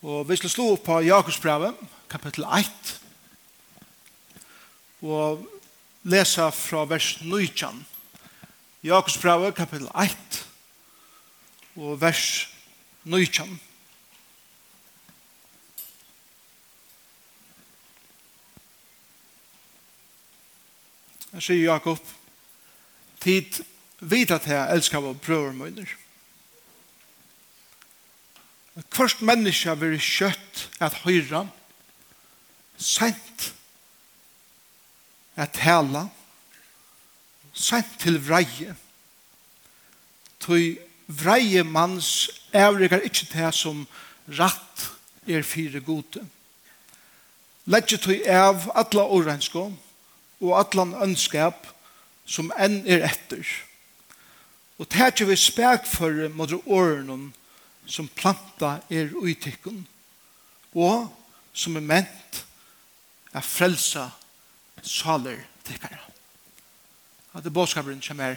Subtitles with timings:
[0.00, 1.76] Og vi skal slå opp på Jakobsbrevet,
[2.08, 2.92] kapittel 1,
[5.04, 5.42] og
[6.08, 7.82] lese fra vers 19.
[8.82, 10.38] Jakobsbrevet, kapittel 1,
[11.76, 12.48] og vers
[13.04, 13.60] 19.
[21.34, 22.00] Jeg sier Jakob,
[23.20, 23.60] tid
[24.00, 25.92] vidat jeg elskar vår brøver møyner.
[28.88, 31.44] Først menneske vil kjøtt at høyre,
[32.80, 33.50] sent
[35.36, 36.06] at tala,
[37.52, 38.74] sent til vreie.
[40.40, 43.84] Tøy vreie manns avregar ikkje til som
[44.38, 44.86] ratt
[45.28, 46.24] er fire gode.
[47.70, 49.76] Legge tøy av atla årenskån
[50.40, 51.68] og atlan ønskap
[52.24, 53.44] som enn er etter.
[54.80, 57.30] Og tætje vi spek for mot åren
[57.86, 59.86] som planta er uitikken
[60.74, 61.08] og
[61.52, 62.44] som er ment
[63.32, 64.08] er frelsa
[64.82, 65.98] saler tikkere.
[67.34, 68.36] At det bådskaperen kommer her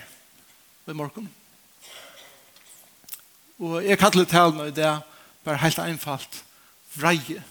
[0.85, 1.29] ved morgen.
[3.59, 4.89] Og jeg kallar talen i det
[5.43, 6.43] bare helt einfalt
[6.95, 7.43] vreie.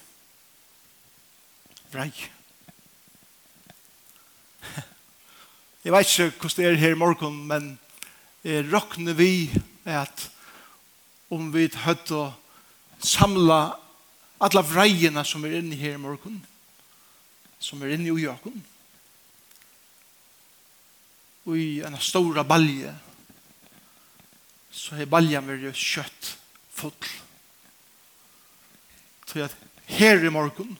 [1.92, 2.28] Vreie.
[5.84, 7.78] Jeg vet ikke hvordan det er her i morgen, men
[8.44, 9.50] jeg råkner vi
[9.84, 10.30] at
[11.32, 12.26] om vi høtt å
[13.02, 13.60] samla
[14.42, 16.40] alla vrejena som er inne her i morgen,
[17.62, 18.58] som er inne i Jakob,
[21.42, 22.92] og i en stor balje,
[24.72, 26.32] så er baljen veldig kjøtt
[26.72, 27.10] full.
[29.26, 29.56] Så at
[29.88, 30.76] her i morgen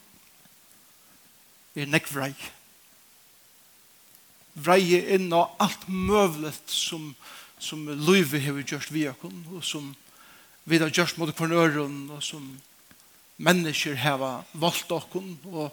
[1.74, 2.34] er nekk vrej.
[4.52, 7.12] Vrej inn og alt møvlet som,
[7.58, 9.94] som løyve har gjort vi og som
[10.64, 12.46] vi har gjort mot kvarn øren, og som
[13.42, 15.72] mennesker har valgt okken, og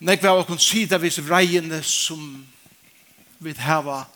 [0.00, 2.44] nekve har okken sida vis vreiene som
[3.44, 4.06] vi har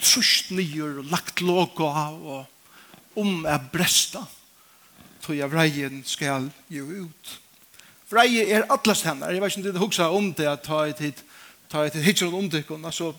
[0.00, 4.24] trusht nyer og lagt logo av, og om er bresta,
[5.24, 7.36] tog jeg vreien skal jo ut.
[8.10, 11.00] Vreie er atlas hennar, jeg vet ikke om det huksa om det, at ta et
[11.02, 11.22] hit,
[11.72, 13.12] ta et hit, hittir om det, altså,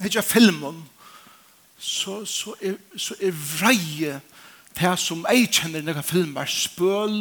[0.00, 0.84] hittir filmen,
[1.80, 4.20] så, så, er, så er vreie
[4.80, 7.18] det som jeg kjenner når jeg filmer spøl,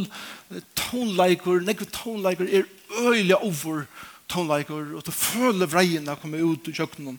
[0.79, 2.69] tonleiker, når tonleiker er
[3.05, 3.85] øyelig over
[4.29, 7.17] tonleiker, og du føler vreien å komme ut i kjøkkenen.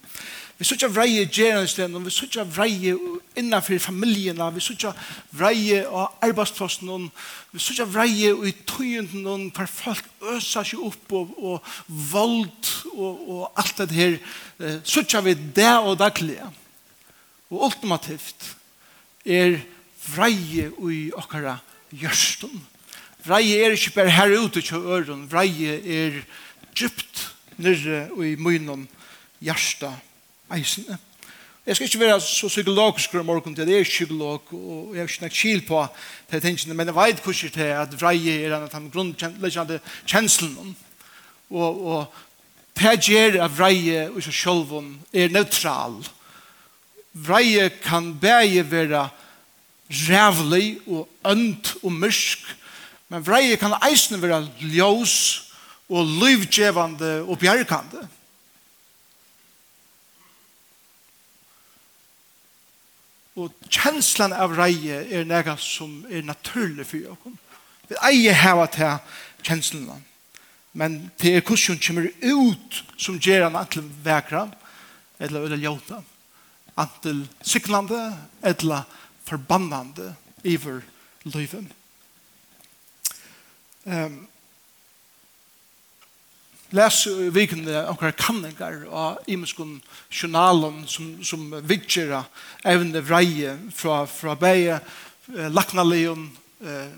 [0.58, 2.94] Vi ser ikke vreie gjerne vi ser ikke vreie
[3.38, 4.92] innenfor familiene, vi ser ikke
[5.34, 7.08] vreie av arbeidsplassen,
[7.50, 11.74] vi ser ikke vreie i tøyenden, hver folk øser seg opp, og, og
[12.12, 14.18] vold, og, og alt det her.
[14.84, 16.46] Så ikke vi det og daglige.
[17.50, 18.52] Og ultimativt
[19.26, 19.58] er
[20.08, 21.58] vreie i okkara
[21.92, 22.60] gjørstun.
[23.24, 26.22] Vreie er ikke bare her ute til øren, vreie er
[26.76, 27.26] djupt
[27.60, 28.88] nyrre i munnen
[29.40, 29.92] hjärsta
[30.52, 30.98] eisene.
[31.66, 35.08] Jeg skal ikke være så psykologisk om morgen til, jeg er psykolog, og jeg har
[35.08, 35.82] ikke nok kjil på
[36.30, 39.80] det tingene, men jeg vet hvordan det er at vreie er en av de grunnleggende
[40.06, 40.74] kjenslene.
[41.50, 42.14] Og, og
[42.80, 44.72] det gjør at vreie og seg selv
[45.12, 46.00] er neutral.
[47.12, 49.08] Vreie kan bare være
[49.90, 52.38] rævlig og ønt og mysk,
[53.10, 55.14] men vreie kan eisne være ljós
[55.90, 58.04] og livgjevande og bjergkande.
[63.40, 67.34] Og kjenslan av vreie er nega som er naturlig for oss.
[67.90, 68.98] Vi eier heva til
[69.42, 70.06] kjenslan.
[70.72, 74.44] Men det er hvordan hun kommer ut som gjør han antil vekra,
[75.18, 75.98] eller eller ljóta,
[76.78, 77.98] antil syklande,
[78.42, 78.86] eller
[79.30, 80.14] forbannande
[80.44, 80.82] iver
[81.24, 81.70] løyven.
[83.86, 84.26] Um,
[86.70, 86.98] les
[87.34, 89.80] vikende okkar kanningar og imenskun
[90.10, 92.22] journalen som, som vidgjera
[92.68, 96.28] evne vreie fra, fra beie eh, laknaleon
[96.62, 96.92] eh,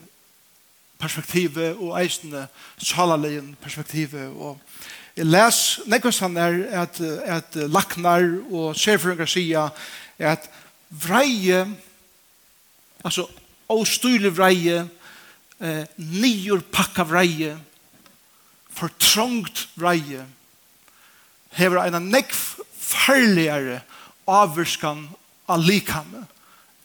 [1.01, 2.47] perspektivet og eisende
[2.77, 4.61] salaleon perspektivet og
[5.17, 9.67] jeg les nekvastan er at, at laknar og sefrungar sia
[10.19, 10.49] at
[10.89, 11.65] vreie
[13.03, 13.29] Alltså
[13.73, 14.89] ostyrlig vreie,
[15.61, 17.57] eh, nior pakka vreie,
[18.73, 20.27] fortrångt vreie,
[21.57, 22.39] hever en nekv
[22.79, 23.83] farligere
[24.27, 25.09] avvirskan
[25.51, 26.27] av likhamme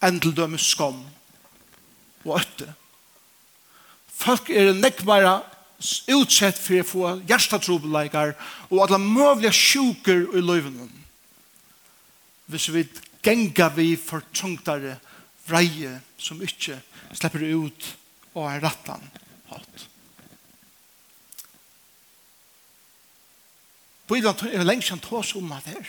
[0.04, 1.00] enn til dømes skom
[2.25, 2.74] og øtte.
[4.18, 5.38] Folk er nekv nekvare
[6.10, 8.34] utsett for å få hjertetrobeleikar
[8.72, 10.88] og alle møvlige sjuker i løyvene.
[12.48, 12.88] Hvis vi
[13.22, 14.98] genga vi fortrångtare
[15.48, 16.80] vreie som ikke
[17.14, 17.92] slipper ut
[18.36, 19.04] og er rattan
[19.52, 19.86] hatt.
[24.08, 25.88] Bibelen er lenge kjent hos om at her.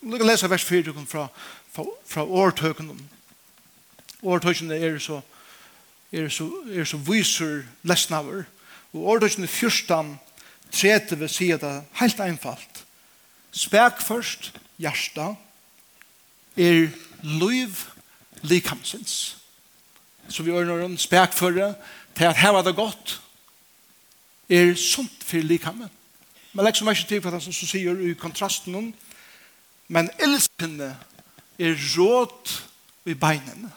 [0.00, 1.28] Vi kan lese vers 4 fra,
[1.72, 2.92] fra, fra årtøkken.
[4.22, 5.20] Årtøkken er så,
[6.12, 8.44] er så, er så viser lesnaver.
[8.92, 10.14] Og årtøkken er fyrstan
[10.74, 12.84] trete vil si at det er helt einfalt.
[13.54, 15.34] Spek først, hjärsta,
[16.56, 16.90] er
[17.22, 17.76] liv
[18.44, 19.36] likamsins.
[20.28, 21.74] Så vi ordner om spekføre
[22.16, 23.20] til at her var det godt
[24.48, 25.90] er sunt for likammen.
[26.52, 28.94] Man legger så mye til for det som sier i kontrasten
[29.88, 30.94] men elskende
[31.58, 32.52] er råd
[33.04, 33.72] i beinene.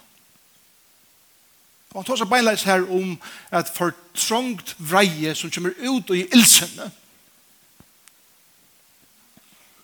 [1.91, 3.15] Og han tar seg beinleis her om
[3.57, 6.91] et fortrongt vreie som kommer ut i ilsene.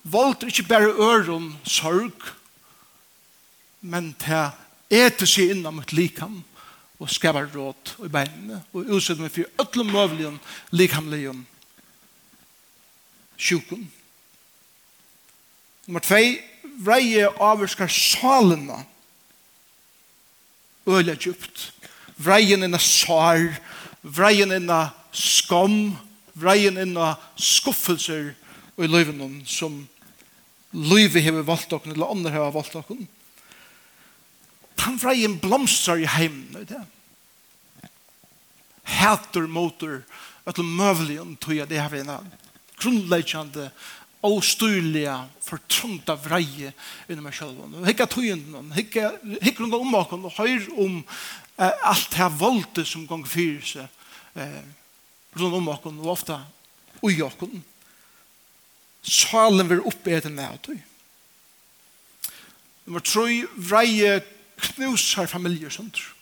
[0.03, 2.27] Vold er ikke bare øren sorg,
[3.81, 4.51] men til
[4.93, 6.41] eter seg innan mitt likam
[7.01, 10.39] og skapar råd i beinene og utsett meg for ötlom mövligen
[10.71, 11.43] likamligen
[13.37, 13.87] sjukken.
[15.87, 16.19] Nummer 2
[16.83, 18.83] vreie avurskar salena
[20.87, 21.71] øyla djupt.
[22.17, 23.41] Vreien inna sar,
[24.03, 25.95] vreien inna skam,
[26.33, 28.33] vreien inna skuffelser
[28.77, 29.83] og i løyvenom som
[30.73, 33.07] løyve hever valgt okken, eller andre hever valgt okken.
[34.75, 36.81] Tan freien blomstrar i heim, vet du?
[38.83, 40.03] Hætur motor,
[40.45, 42.19] öll mövligen tog jeg det här vina
[42.77, 43.71] grundläggande
[44.23, 46.73] ostyrliga vreie vreje
[47.07, 47.85] meg mig själv.
[47.85, 49.11] Hicka togenden, hicka,
[49.41, 51.03] hicka runt om och hör om
[51.57, 53.87] eh, alt det här våldet som gong fyrer seg
[54.33, 54.63] eh,
[55.33, 56.41] rundt om och og ofta
[57.01, 57.33] ui och
[59.01, 60.79] salen vill uppe ett nätog.
[62.85, 64.23] Nummer tre, vreie
[64.57, 66.13] knusar familjer sundur.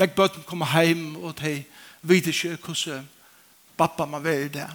[0.00, 1.64] Nek bøtten kommer heim og de
[2.02, 3.08] vet ikke hvordan
[3.76, 4.68] pappa man være i det.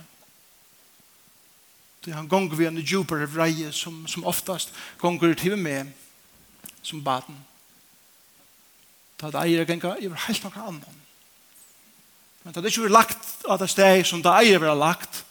[2.06, 5.90] er han gonger vi en djupere vreie som, som oftast gonger til med
[6.82, 7.38] som baden.
[9.22, 11.02] Da det eier genga i helt noen annan.
[12.44, 15.24] Men da det ikke blir lagt av det steg som det eier blir lagt,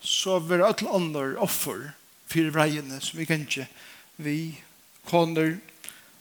[0.00, 1.90] så blir er alle andre offer
[2.28, 3.66] for vreiene som vi kan ikke
[4.24, 4.38] vi
[5.08, 5.56] koner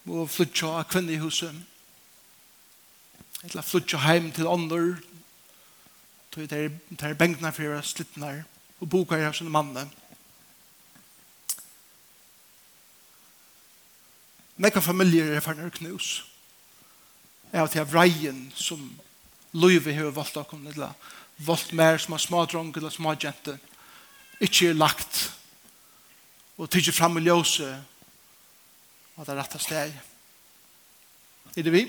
[0.03, 1.55] må flytja av kvinne i huset.
[3.43, 4.95] Eller flytja heim til ånder.
[6.31, 8.43] Tog er, det er bengtene for å slitte nær.
[8.81, 9.85] Og boka her som manne.
[14.63, 16.23] Nekka familier er for nær knus.
[17.51, 18.81] Jeg har til vreien som
[19.53, 20.73] løyve har valgt av kommunen.
[20.73, 20.95] Eller
[21.45, 23.57] valgt mer som har små dronk eller små jente.
[24.41, 25.29] Ikke er lagt.
[26.57, 27.69] Og tidsi fram i ljøse
[29.15, 29.93] og det rette steg.
[31.53, 31.83] Er det vi?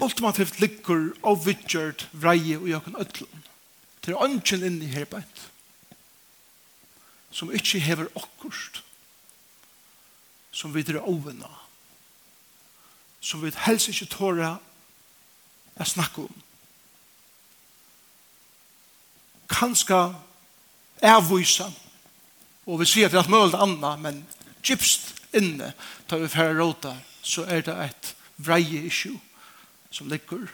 [0.00, 3.44] Ultimativt ligger og vidgjørt vreie og jøkken ødlen.
[4.04, 5.46] Det er ønsken inn i herbeid
[7.36, 8.80] som ikke hever okkurst
[10.56, 11.50] som vi drar ovena
[13.20, 14.54] som vi helst ikke tåra
[15.76, 16.45] å snakke om
[19.48, 20.08] kanska
[21.02, 21.70] avvisa,
[22.66, 24.24] og vi sier at det er mulig anna, men
[24.64, 25.72] gypst inne,
[26.08, 29.18] tar vi færre råta, så er det et vreie issue
[29.90, 30.48] som ligger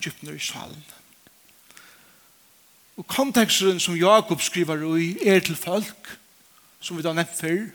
[0.00, 0.84] gypt i salen.
[2.96, 6.16] Og konteksten som Jakob skriver i er til folk,
[6.80, 7.66] som vi da nevnt før,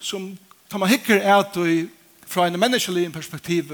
[0.00, 0.30] som
[0.70, 1.88] tar man hikker er at vi
[2.26, 3.72] fra en menneskelig perspektiv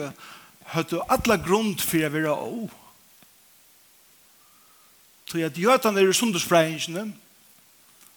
[0.74, 2.81] høyde alle grunn for å være også
[5.32, 7.06] Så at jøtene er i sundersprengene,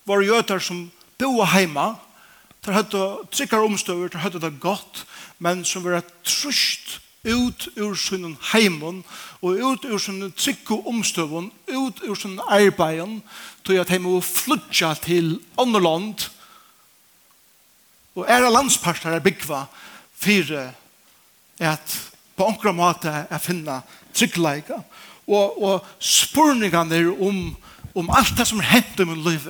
[0.06, 1.94] var jøter som boa heima
[2.66, 5.06] der hadde trykker omstøver, der hadde det godt
[5.40, 9.00] men som var trusht ut ur sin heimen
[9.42, 13.22] og ut ur sin trygg og omstøvun ut ur sin arbeid
[13.64, 16.28] til at de må flytja til andre land
[18.16, 19.66] og ære landsparter er byggva
[20.20, 20.54] for
[21.64, 21.98] at
[22.36, 23.80] på ankra måte er finna
[24.16, 24.82] tryggleika
[25.28, 27.56] og, og spurningene om,
[27.96, 29.48] om alt det som er hendt i min liv.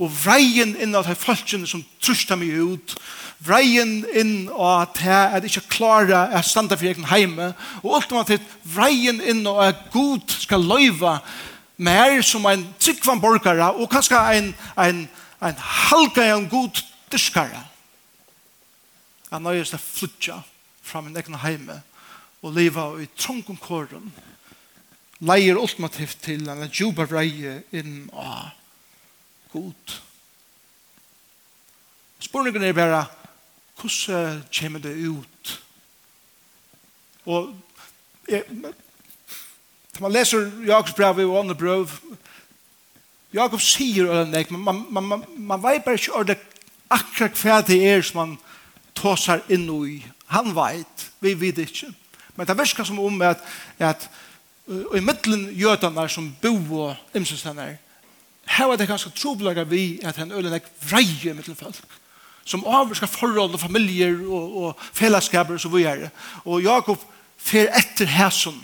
[0.00, 2.94] Og vreien inn av de folkene som trusta meg ut,
[3.42, 7.52] vreien inn av at jeg ikke klarer å stande for egen heime,
[7.82, 11.18] og ultimativt vreien inn av at Gud skal løyve
[11.82, 15.04] mer som en tryggvann borgare, og kanskje en, en,
[15.42, 17.64] en halka en god dyskare.
[19.32, 20.42] Jeg nøyest å flytja
[20.84, 21.80] fra min egen heime
[22.42, 24.10] og leva i trångkåren,
[25.22, 28.50] leier ultimativt til en djupa vreie inn av
[29.52, 29.98] god.
[32.22, 33.04] Spørningen er bare,
[33.78, 35.52] hvordan kommer det ut?
[37.26, 37.54] Og
[38.28, 38.44] jeg,
[40.00, 41.90] man leser Jakobs brev og andre brev,
[43.32, 46.38] Jakob sier det, men man, man, man, man vet bare ikke det
[46.92, 48.34] akkurat hva det er som man
[48.98, 50.02] tåsar inn i.
[50.34, 51.88] Han vet, vi vet ikke.
[52.36, 53.40] Men det virker som om at,
[53.78, 54.08] at
[54.66, 56.54] og i middelen jødene som bo
[56.84, 57.78] og imsestene
[58.52, 61.98] her var det ganske trobelager vi at han øyne er vreie middelen folk
[62.44, 66.10] som avvarska forhold og familier og, og fellesskaper og så videre
[66.44, 67.02] og Jakob
[67.38, 68.58] fer etter hæsson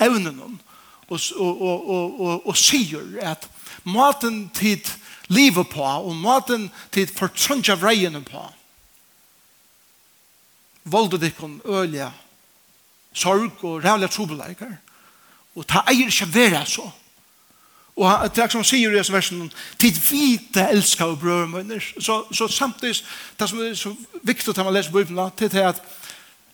[0.00, 3.48] evnen og, og, og, og, og, og sier at
[3.84, 4.84] maten tid
[5.28, 8.44] livet på og maten tid fortrunch av reien på
[10.88, 12.12] voldet ikon ølja
[13.12, 14.76] sorg og rævliga trobeleikar
[15.58, 16.86] Og ta eier ikke være så.
[17.98, 19.48] Og det er som han sier i disse versene,
[19.78, 21.82] tid vite elsker og brød og.
[21.98, 23.02] Så, så samtidig,
[23.40, 25.80] det som er så viktig at man leser Bibelen, det er at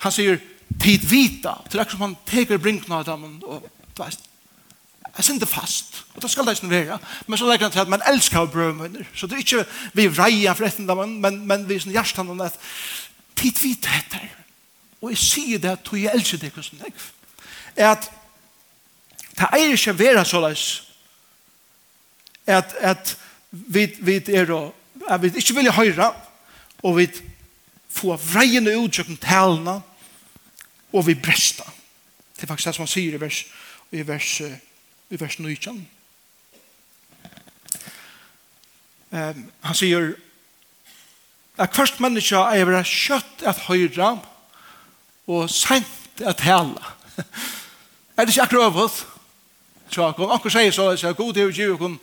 [0.01, 0.39] han sier
[0.81, 1.53] tid vite.
[1.73, 4.17] Det er som han teker brinkene av dem og det er
[5.17, 6.99] Jeg sender fast, og det skal det ikke være.
[7.27, 9.05] Men så legger han til at man elsker brød og mønner.
[9.15, 12.41] Så det er ikke vi reier for etter dem, men, men vi er hjertet om
[12.41, 12.57] at
[13.37, 14.25] tid vite heter.
[15.03, 16.93] Og jeg sier det at jeg elsker det hvordan jeg
[17.77, 18.11] er at
[19.35, 20.65] Det er ikke vera så løs
[22.47, 23.17] at, at
[23.51, 24.75] vi, vi er og
[25.09, 26.13] at vi ikke vil høre
[26.83, 27.09] og vi
[27.91, 29.81] få vreiene ut til talene
[30.93, 31.65] og vi bresta.
[32.37, 33.45] Det er faktisk det som han sier i vers,
[33.93, 34.31] i vers,
[35.11, 35.89] i vers 19.
[39.15, 40.15] Um, han sier
[41.59, 44.17] at først menneske er vera kjøtt at høyre
[45.31, 46.83] og sent at tale.
[48.17, 48.75] er det ikke akkurat
[49.95, 50.31] tjakken.
[50.35, 51.99] Anker sier så, så er god til å gi okken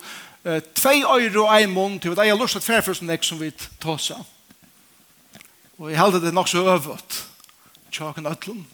[0.74, 3.52] tvei øyre og en mån til at jeg har lyst til ferførsnek som vi
[4.02, 4.18] seg.
[5.78, 7.22] Og jeg held det nok så øvått
[7.92, 8.64] tjakken øtlen.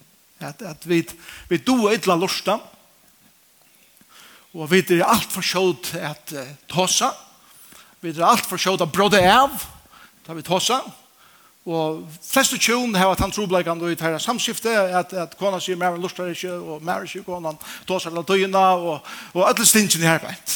[0.41, 1.03] At, at vi,
[1.51, 2.61] vi do ytla lusta
[4.55, 7.11] og vi er alt for sjåd at uh, tåsa
[8.01, 9.51] vi er alt for sjåd at bråde av
[10.25, 11.08] da vi tåsa og
[11.67, 15.77] Og flest og tjón heva tann trobleikan og i tæra samskifte, at, at kona sier
[15.77, 17.53] mer enn lustar ikke, og mer ikke kona
[17.89, 20.55] tåsar la døyna, og, og alle stingene i her beint.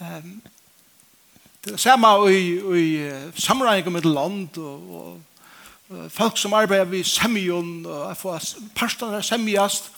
[0.00, 0.32] Um,
[1.64, 2.88] det er samme i, i
[3.40, 4.90] samreininga med land, og,
[5.88, 9.92] og folk som arbeider ved semjon, og jeg får parstene semjast,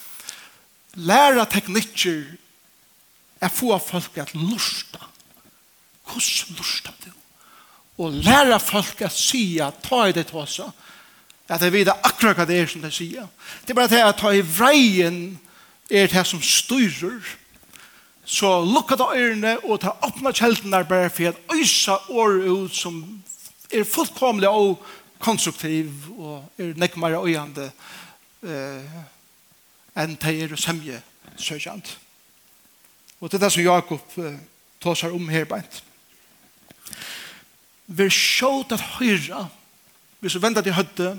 [0.97, 2.25] læra teknikker,
[3.41, 5.01] er få folk at lusta.
[6.07, 7.11] Hvordan lusta du?
[7.99, 10.71] og læra folk at sia, ta i det også,
[11.49, 13.27] at jeg vet akkurat hva det er som de sier.
[13.65, 15.39] Det er bare det at ta i vreien
[15.91, 17.21] er det som styrer,
[18.27, 22.75] så lukka da ørene og ta åpna kjelten der bare for at øysa år ut
[22.75, 22.97] som
[23.71, 24.83] er fullkomlig og
[25.23, 27.71] konstruktiv og er nekmare øyande
[28.43, 28.97] eh,
[29.97, 30.99] enn de er semje
[31.39, 31.99] søkjant.
[33.21, 34.41] Og det er det som Jakob eh,
[34.83, 35.83] tåsar om her beint
[37.87, 39.47] ver sjåt at høyra,
[40.21, 41.13] hvis du venter til høyde,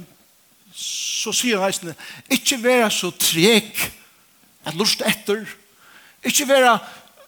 [0.77, 1.95] så sier reisende,
[2.29, 3.79] ikke være så trek
[4.67, 5.45] at lust etter,
[6.24, 6.79] ikke være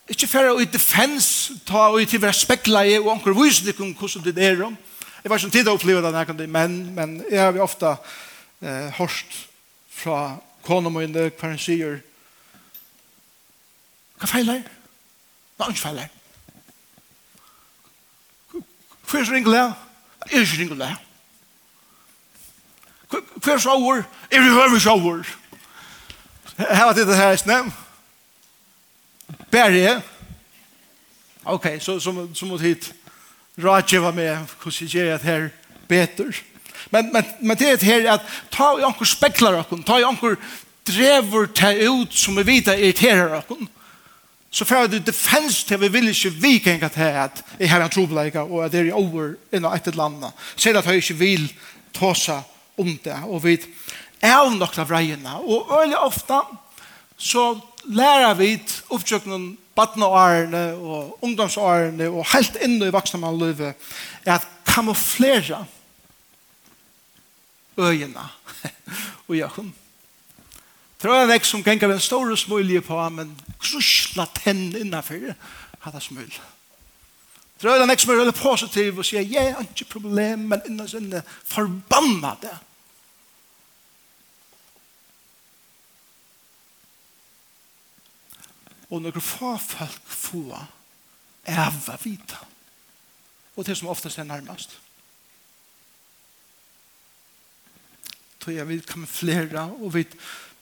[0.10, 2.34] Ikke færre i defens, ta og til være
[2.90, 4.78] i, og anker vysene om hvordan det er om.
[5.24, 7.92] Jeg var ikke tid å oppleve det men, men jeg har ofte
[8.62, 9.36] eh, hørt
[9.94, 12.00] fra konen min hver han sier,
[14.18, 14.64] hva feiler?
[15.56, 16.10] Hva er ikke feiler?
[19.10, 19.60] Hver er ringelig?
[20.32, 20.96] Er ikke ringelig.
[23.44, 24.04] Hver sjauer?
[24.32, 25.24] Er det høver sjauer?
[26.58, 27.72] Her var det det her, snem.
[29.52, 30.02] Berge.
[31.46, 32.94] Ok, så, så, så måtte hit
[33.64, 35.50] Raja var med hvordan jeg gjør det her
[35.88, 36.42] beter.
[36.92, 40.06] Men, men, men det er det her at ta i anker speklar okken, ta i
[40.06, 40.38] anker
[40.88, 43.68] drever ta ut som vi vet irriterar okken
[44.52, 48.42] så får det defens til vi vil ikke vikinga til at jeg har en trobleika
[48.48, 51.46] og at det er over innan etter landa ser at jeg ikke vil
[51.94, 52.42] tåsa
[52.80, 53.16] om det.
[53.28, 53.58] Og vi
[54.22, 56.42] er nok av reiene og øyne ofta
[57.20, 57.60] så
[57.92, 58.54] lærer vi
[58.90, 63.74] oppsøknen badnaårene og ungdomsårene og helt inn i vaksne man løyve
[64.26, 65.66] er at kamuflera
[67.80, 68.26] øyene.
[69.28, 69.70] Og jeg jakon
[71.02, 75.30] Det var en vekk som ganger en stor smulje på, men krusla tenn innanfor
[75.86, 76.34] hadde smul.
[77.60, 80.90] Det var vekk som er veldig positiv og sier, jeg har ikke problem, men innan
[80.92, 82.58] sinne forbanna det.
[88.90, 90.44] Og når få folk få
[91.48, 92.44] æva vita,
[93.56, 94.80] og det som oftast er nærmast.
[98.40, 100.08] Så jeg vil kamuflera og vil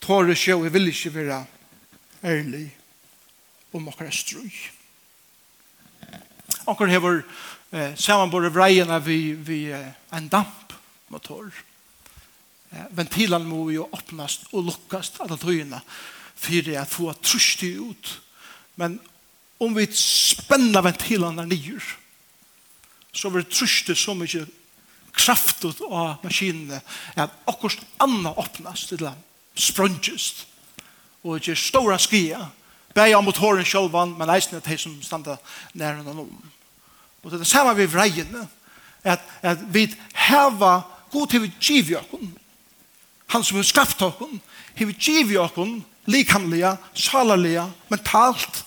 [0.03, 1.39] tåre seg, og jeg vil ikke være
[2.23, 2.65] ærlig
[3.75, 4.51] om akkurat strøy.
[6.67, 7.21] Okkara hever
[7.71, 11.51] eh, samanbore vreiene vi, vi eh, en dampmotor.
[12.71, 15.81] Eh, ventilan må jo åpnes og lukkast alle tøyene
[16.37, 18.11] for at få trusti ut.
[18.75, 18.99] Men
[19.63, 21.79] om vi spenner ventilene nye,
[23.13, 24.43] så vil trusti så mye
[25.17, 26.77] kraftet av maskinene
[27.17, 29.23] at akkurat anna åpnes til land
[29.57, 30.47] sprunges.
[31.23, 32.45] og ikke stora skia.
[32.95, 35.37] Bæja mot håren sjolvan men eisen er til som standa
[35.73, 36.29] næren om
[37.27, 38.47] og det er det samme vi vreiene
[39.03, 42.31] at, at vi heva god til vi giv jokken
[43.27, 44.41] han som har skapt jokken
[44.77, 48.63] Vi giv jokken likamlega, salarlega, mentalt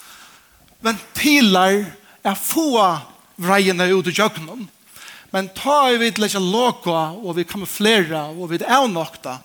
[0.83, 1.85] ventilar
[2.25, 2.75] er få
[3.39, 4.69] vreiene ut i jokken
[5.33, 9.39] men ta vi til å loka og vi kamuflera og vi er nokta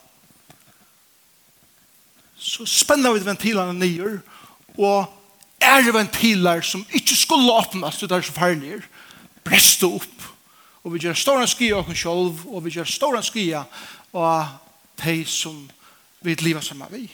[2.45, 4.19] så spenner vi ventilene nye,
[4.77, 5.07] og
[5.61, 8.83] er det ventiler som ikke skulle åpnes, det er så farlig,
[9.45, 10.27] brester opp.
[10.85, 13.63] Og vi gjør store skia av oss selv, og vi gjør store skia
[14.13, 14.59] av
[15.01, 15.57] de som
[16.21, 17.09] vi lever sammen med vi.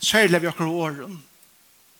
[0.00, 1.18] Særlig vi akkurat åren,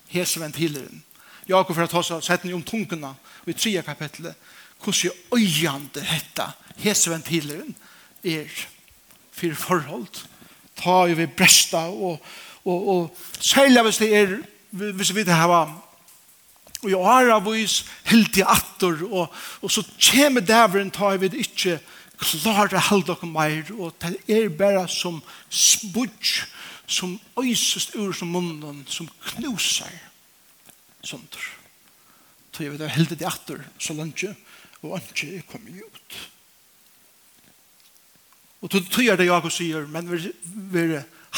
[0.09, 1.03] hese ventileren.
[1.49, 3.13] Jakob fra Tossa sett ni om tungene
[3.45, 4.37] i tredje kapitlet,
[4.81, 6.47] hvordan øyende dette,
[6.81, 7.77] hese ventileren
[8.25, 8.49] er
[9.33, 10.25] for forhold
[10.79, 12.21] ta i vi bresta og,
[12.65, 14.37] og, og særlig hvis det er
[14.75, 15.65] hvis vi det hava
[16.85, 21.21] og jo har av oss helt i atter og, og så kommer dæveren ta i
[21.23, 21.79] vi det ikke
[22.25, 26.45] klare held dere meir og det er bare som spudj
[26.87, 29.93] som øysest ur som munnen som knuser
[31.05, 31.39] sånt
[32.55, 34.23] så jeg vet det helt i atter så langt
[34.85, 36.17] og ikke kom ut.
[38.65, 40.31] Og til tøyer det Jakob sier, men vi,
[40.73, 40.87] vi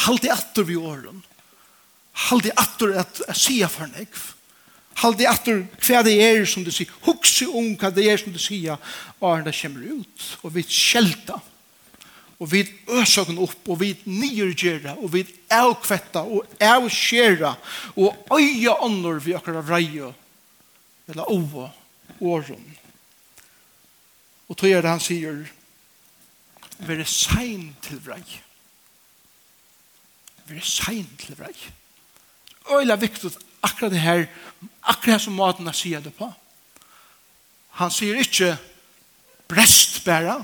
[0.07, 1.25] halde atter vi åren.
[2.31, 4.21] Halde atter at jeg sier for nekv.
[5.03, 6.93] Halde atter hva det er som du sier.
[7.05, 8.79] Huxi om hva det er som du sier.
[9.21, 10.29] Åren det kommer ut.
[10.47, 11.41] Og vi skjelta.
[12.39, 12.62] Og vi
[12.95, 13.59] øsøkken opp.
[13.67, 14.95] Og vi nyrgjera.
[15.03, 16.23] Og vi avkvetta.
[16.25, 17.53] Og avskjera.
[17.99, 20.15] Og øye ånder vi akkurat vreie.
[21.11, 21.75] Eller over
[22.21, 22.65] åren.
[24.47, 25.43] Og tøyer det han sier,
[26.79, 28.23] være sein til vrei.
[30.47, 31.55] Være sein til vrei.
[32.77, 33.31] Øyla viktig
[33.62, 34.27] akkurat det her,
[34.83, 36.29] akkurat det som maten sier det på.
[37.81, 38.57] Han sier ikke
[39.49, 40.41] brest bæra,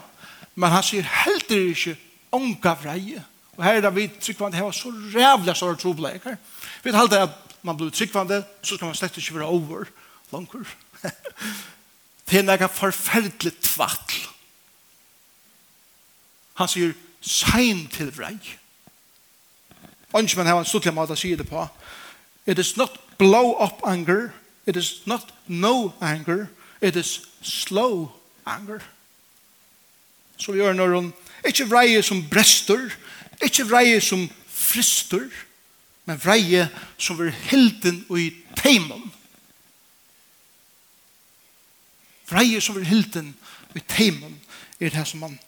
[0.55, 1.97] men han sier heller ikke
[2.33, 3.21] unga vrei.
[3.57, 6.37] Og her er det vi tryggvande her var så rævlig store trobleikar.
[6.83, 7.31] Vi vet alltid at
[7.63, 9.85] man blir tryggvande, så skal man slett ikke være over
[10.33, 10.67] langkur.
[12.31, 14.32] det er noe forferdelig tvattl.
[16.55, 18.37] Han sier, sein til vrei.
[20.13, 21.65] Onge men hava en stortlig måte å si det på.
[22.47, 24.33] It is not blow up anger.
[24.67, 26.49] It is not no anger.
[26.81, 28.11] It is slow
[28.47, 28.83] anger.
[30.37, 31.13] Så vi gjør når hun
[31.47, 32.91] ikke vrei som brester,
[33.43, 35.29] ikke vrei som frister,
[36.05, 36.67] men vrei
[36.99, 39.07] som er hilden og i teimen.
[42.31, 43.33] Vrei som er hilden
[43.71, 44.37] og i teimen
[44.81, 45.39] er det som man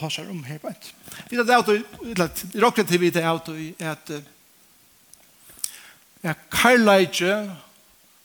[0.00, 0.90] ta seg om her på et.
[1.30, 4.12] Vi tar det av til, i rokken til vi tar av til at
[6.24, 7.34] ja, karlajtje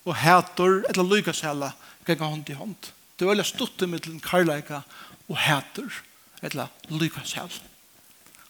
[0.05, 1.71] og hætor, et eller lykkasæla,
[2.05, 2.91] ganger hånd i hånd.
[3.15, 4.81] Det er veldig stort stuttet middelen karlajka
[5.27, 6.01] og hætor,
[6.41, 7.63] eller eller lykkasæla.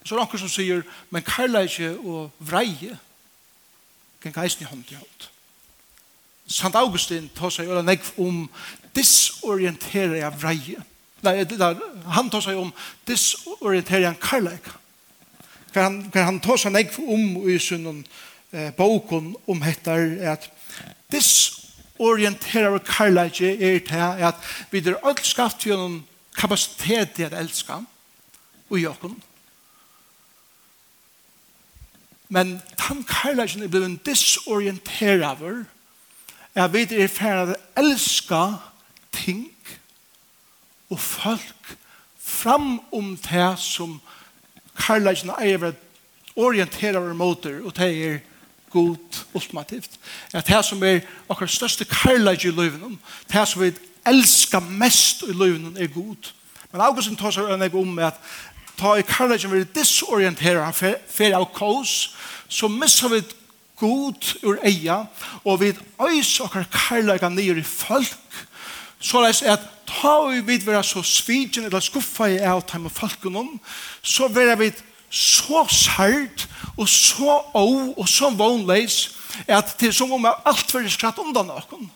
[0.05, 2.97] Så er det noen som sier, men karlajtje og vreie,
[4.21, 5.29] gikk eisen i hånd i hånd.
[6.45, 8.43] Sant Augustin tar seg jo nekv om
[8.93, 10.83] disorientere disorientera vreie
[11.23, 11.79] nei, der,
[12.15, 12.73] han tar seg om
[13.07, 14.71] disorientering karlæk.
[15.73, 17.87] Hva han, hva han tar seg nek om i sin
[18.51, 20.49] eh, boken om hettar at
[21.11, 24.35] disorientering karlæk er til at
[24.71, 26.03] vi er alt skapt gjennom
[26.35, 27.79] kapasitet til at elska
[28.69, 29.15] og i.
[32.29, 35.63] Men tann karlæken er blevet disorienteraver
[36.55, 38.57] er vi er ferdig at elska
[39.11, 39.54] ting
[40.89, 41.77] og folk
[42.19, 43.99] fram om det som
[44.75, 45.73] karlægene eier
[46.35, 48.17] orienterer over motor og det er
[48.69, 48.97] god
[49.33, 49.89] ultimativt.
[50.33, 52.99] At det som er akkurat største karlæg i løyven
[53.31, 53.71] det som vi
[54.05, 56.31] elskar mest i løyven er god.
[56.71, 58.19] Men Augustin tar seg øyne om at
[58.77, 60.75] ta i karlægen vi disorienterer han
[61.07, 62.15] fer av kås
[62.49, 63.21] så misser vi
[63.79, 65.05] god ur eia
[65.43, 65.71] og vi
[66.01, 68.43] øys akkurat karlæga nye i folk
[68.99, 73.59] så leis at ta vi vid vera så svigen eller skuffa i av time falkunom,
[74.01, 74.71] så vera vi
[75.09, 79.15] så sært og så å og så vånleis
[79.47, 81.87] at det er som om alt fyrir skratt undan nokon.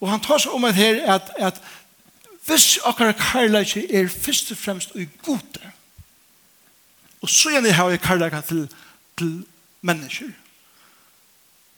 [0.00, 1.60] Og han tar seg om at her at, at
[2.44, 5.70] hvis akkar karlæg er først og fremst i gode,
[7.24, 8.66] og så gjerne har jeg karlæg til,
[9.16, 9.46] til
[9.80, 10.28] mennesker,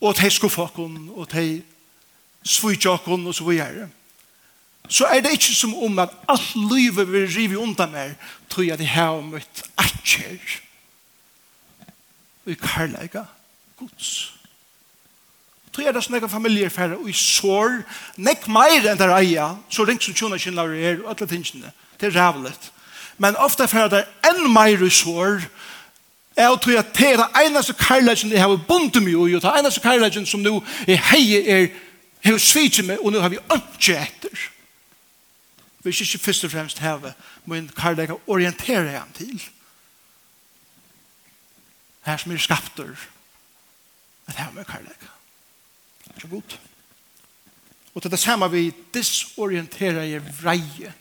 [0.00, 1.62] og til skuffa og til
[2.46, 3.88] svujtjokken og så videre.
[4.88, 8.14] Så er det ikke som om at alt livet vil rive undan meg,
[8.50, 10.38] tror jeg det har møtt atjer.
[12.46, 13.24] Og i karlæga
[13.78, 14.32] gods.
[15.74, 17.82] Tror jeg det er sånne familier færre, og i sår,
[18.16, 22.09] nekk meir enn der eia, så ringt som tjona kjena er, og alle tingene, det
[22.09, 22.70] er rævlet.
[23.18, 25.42] Men ofte færre det enn meir i sår,
[26.37, 29.52] Jeg tror at det er det eneste karlægen jeg har bundet meg i, og det
[29.59, 31.68] eneste karlægen som nå er hei er
[32.33, 34.47] har svikit meg, og nå har vi ønske etter.
[35.87, 37.12] Vi skal ikke først og fremst heve,
[37.47, 39.43] men karlæg og orientere han til.
[42.07, 42.95] Her som er skapter,
[44.27, 45.07] at her med karlæg.
[46.19, 46.61] Så godt.
[47.95, 50.95] Og til det samme vi disorienterer i vreie.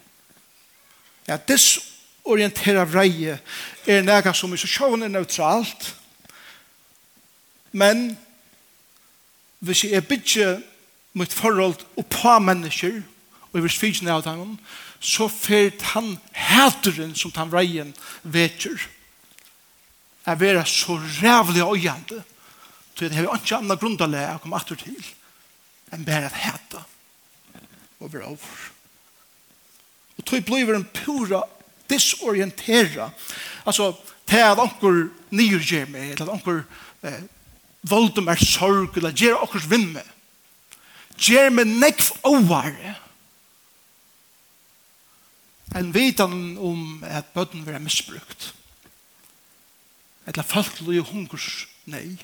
[1.27, 3.39] Ja, disorienterer vreie
[3.87, 5.95] er nega som er så sosialen er neutralt,
[7.71, 8.17] men
[9.59, 10.61] hvis jeg er bygger
[11.15, 12.99] mitt forhold og på mennesker,
[13.51, 14.57] og i vers 4 av dem,
[14.99, 18.87] så fyrt han hæteren som han vreien vetjer.
[20.25, 22.23] Jeg vera så rævlig og øyende,
[22.95, 25.11] så det har vi ikke annet grunn til å komme atter til,
[25.93, 26.81] enn bare at hæta
[27.99, 28.65] og være over.
[30.17, 31.43] Og tog blir en pura
[31.89, 33.11] disorientera.
[33.65, 33.93] Altså,
[34.27, 36.61] det er at anker nyrgjør meg, eller at anker
[37.05, 37.23] eh,
[37.85, 40.14] voldom er sorg, eller gjør akkurat vinn meg
[41.17, 42.95] gjør meg nekv åvare
[45.75, 48.53] en vitan om at bøtten vil være misbrukt.
[50.27, 52.15] Etla folk løy hungers nei.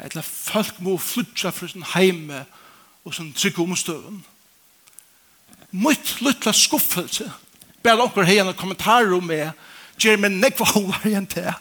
[0.00, 2.44] Etla folk må flytja fra sin heime
[3.04, 4.22] og sin trygg omstøven.
[5.70, 7.28] Møtt lytla skuffelse.
[7.84, 9.52] Bare okkur hei en kommentar om meg
[10.00, 11.58] gjer meg nekva hovarientera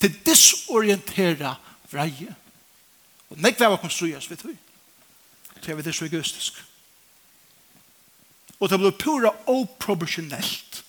[0.00, 1.54] til disorientera
[1.92, 2.34] vreie.
[3.30, 4.50] Og nekva var konstrueres, vet du
[5.62, 6.64] til vi det er så egoistisk.
[8.60, 10.84] Og det ble pura oproportionellt.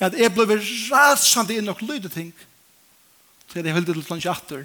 [0.00, 2.32] At jeg ble rasande inn og lyde ting
[3.50, 4.64] til jeg holdt til ikke atter.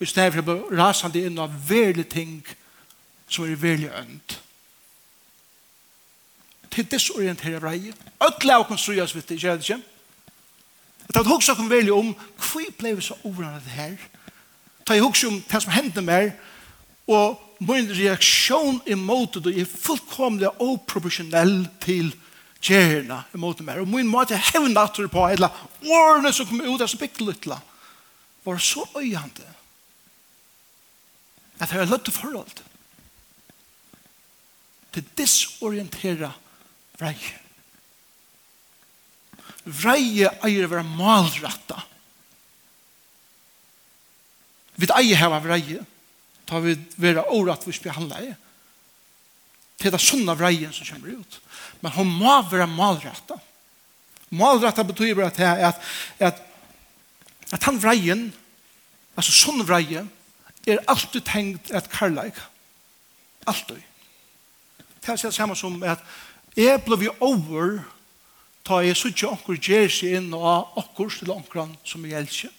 [0.00, 2.42] I stedet for jeg ble rasende inn og verlige ting
[3.28, 4.36] som er verlige ønd.
[6.70, 7.92] Til desorientere vrei.
[8.22, 9.82] Ødla og konstrueres vidt det, ikke det ikke?
[11.08, 13.96] At jeg husker om veldig om hvor ble vi så overrande det her?
[14.86, 16.30] Ta jeg hoksa om det som hendte mer
[17.06, 22.12] og min reaksjon imot det er fullkomlig oproporsjonell til
[22.62, 23.82] gjerna imot meg.
[23.82, 25.50] Og min måte hevna at på hele
[25.82, 27.58] årene som kom ut av så bikkelittla
[28.46, 29.54] var så øyende
[31.58, 32.62] at jeg har løtt forhold
[34.94, 36.30] til disorientera
[36.98, 37.16] vrei.
[39.66, 41.82] Vrei eier å være malratta.
[44.78, 45.62] Vi eier heva vrei.
[45.66, 45.97] Vrei
[46.48, 47.24] ta vi vera
[47.66, 48.34] vi behandlade.
[49.76, 51.40] Till det sunna vrainen som kommer ut.
[51.80, 53.38] Men hun må være malrätta.
[54.28, 55.82] Malrätta betyder bare att, att,
[56.18, 56.42] at,
[57.50, 58.32] at han vreien,
[59.14, 60.10] altså sånn vreien,
[60.66, 62.34] er alltid tenkt et karlæg.
[63.46, 63.80] Alltid.
[65.00, 66.02] Det er det samme som at
[66.56, 67.78] jeg ble vi over
[68.66, 72.57] ta jeg så ikke anker gjer seg inn og anker til ankeren som jeg elsker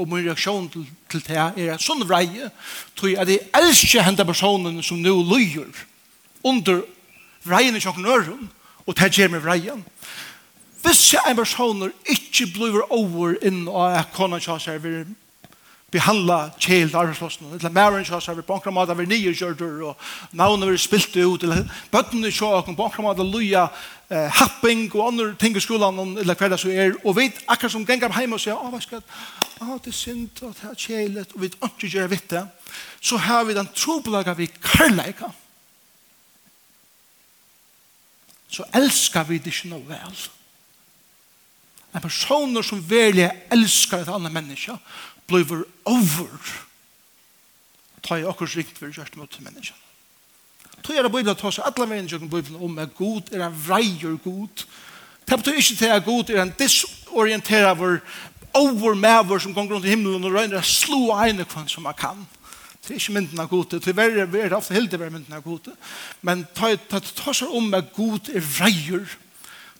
[0.00, 2.48] og min reaksjon til, til det er at sånn vreie,
[2.96, 5.68] tror jeg at jeg elsker henne personen som nå lyger
[6.46, 6.82] under
[7.44, 8.48] vreien i sjokken øren,
[8.86, 9.84] og det gjør meg vreien.
[10.80, 15.02] Hvis jeg en person ikke blir over inn og av at kona kjøser vil
[15.90, 20.70] behandla kjeld arbeidslossene, eller mæren kjøser vil på enkla måte vil nye kjørter, og navnet
[20.70, 23.68] vil spilt ut, eller bøttene kjøkken på enkla måte lyger
[24.10, 27.72] eh, happing og andre ting i skolan eller hva det så er, og vi akkurat
[27.72, 29.02] som ganger hjemme og sier, å, hva skal
[29.60, 32.44] åh, det er synd, og det er kjelet, og vi vet ikke gjøre vitt det,
[33.00, 35.30] så har vi den trobelaga vi karlæka.
[38.50, 40.24] Så elskar vi det ikke noe vel.
[41.94, 44.74] En person som velje elskar et annet menneske,
[45.30, 46.50] blir over
[48.02, 49.89] ta i akkurat rikt vi gjørt mot menneskene.
[50.82, 53.56] Tog er det Bibelen tar seg alle veien gjøkken Bibelen om at god er en
[53.66, 54.64] vreier god.
[55.28, 58.00] Det betyr ikke til at god er en disorienterer vår
[58.54, 61.86] over med vår som gonger rundt i himmelen og røyner å slå ene kvann som
[61.86, 62.24] man kan.
[62.80, 63.76] Det er ikke mynden av god.
[63.76, 65.68] Det er det ofte helt det er mynden av god.
[66.26, 69.04] Men det tar seg om at god er vreier.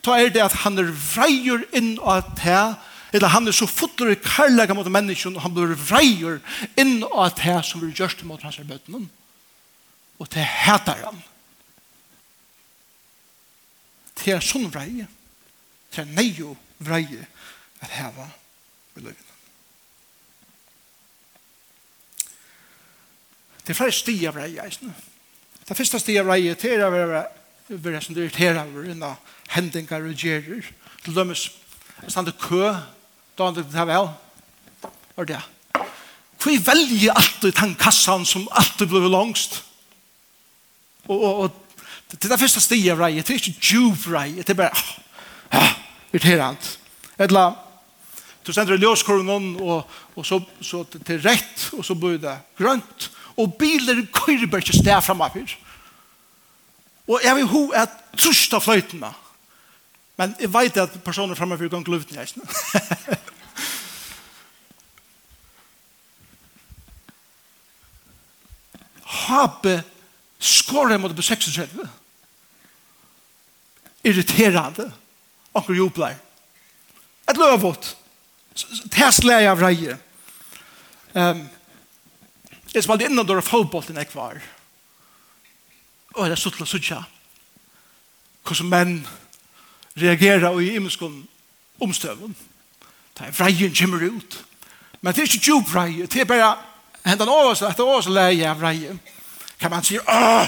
[0.05, 2.77] Da er det at han er vreier inn av det
[3.13, 6.39] Eller han er så fotler i karlaga mot mennesken og han blir vreier
[6.79, 9.01] inn av det som vi gjørst mot hans bøtene.
[9.03, 9.20] Mm
[10.21, 11.23] og til hætar han.
[14.21, 15.07] Til en sånn vrei,
[15.91, 16.55] til en neio
[16.85, 17.07] vrei
[17.81, 18.29] at heva
[18.97, 19.27] i løyven.
[23.65, 24.93] Det er flere sti av vrei, eisne.
[25.65, 27.25] Det første sti stia vrei til å være
[27.71, 29.15] være som du irriterer over inna
[29.55, 30.67] hendinger og gjerer.
[31.05, 31.47] Til dømes,
[32.03, 32.73] jeg stande kø,
[33.39, 34.11] da han det er vel.
[35.17, 35.41] Hør det.
[36.41, 39.63] Hvor velger alltid den kassan som alltid blir langst?
[41.09, 41.51] Og, og, og
[42.11, 44.75] det er det første sti av rei, det er ikke djup rei, det er bare
[45.55, 45.75] ah,
[46.13, 46.73] irriterant.
[47.21, 47.45] Etla,
[48.47, 53.55] du sender ljøskorven og, og så, så til rett, og så blir det grønt, og
[53.61, 55.57] biler kører bare ikke sted frem av her.
[57.11, 59.13] Og jeg vil ho at trusht av fløytene,
[60.21, 63.21] men jeg vet at personer frem av her kan gløvden jeg ikke.
[69.31, 69.83] Habe
[70.41, 71.71] Skåre mot på 36.
[74.03, 74.91] Irriterande.
[75.53, 76.17] Anker joplar.
[77.29, 77.97] Et løvått.
[78.91, 79.97] Tesla av reie.
[81.13, 81.45] Um,
[82.73, 84.41] jeg spalte innan døra fotbollen jeg var.
[86.17, 87.03] Og jeg suttla suttja.
[88.47, 88.95] Hvordan menn
[90.01, 91.21] reagerer i imenskån
[91.85, 92.37] omstøven.
[93.19, 94.41] Det er vreien kommer ut.
[95.01, 96.07] Men det er ikke djup vreie.
[96.07, 96.55] Det er bare
[97.05, 97.69] hendan over seg.
[97.69, 98.95] overstå, etter overstå leie av vreie.
[98.95, 99.20] Vreie
[99.61, 100.47] kan man säga åh!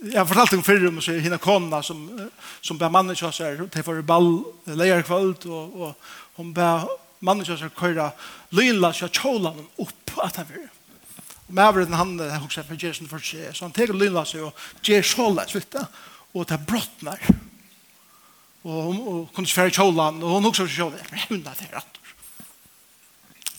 [0.00, 3.68] Jeg har fortalt om förr om så hina konna som som ber mannen så här.
[3.68, 5.94] Til for ball leier kvöld og, og
[6.36, 6.88] hun ber
[7.20, 8.10] mannen så här köra
[8.50, 10.68] lynla så cholan opp at han vill.
[11.48, 14.54] Og med övrigt han huxar for Jason for seg, så han tar lilla så och
[14.82, 15.86] ger cholan svitta
[16.34, 17.20] og det er brottnar
[18.62, 21.98] och hon kunde og hun och for huxar men hun er det rett.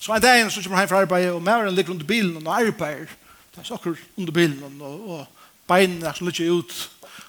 [0.00, 3.06] så en dag så kommer han från arbetet och Maren ligger under bilen og arbeider,
[3.50, 6.74] Det er akkur under bilen og, og beinene er som ligger ut.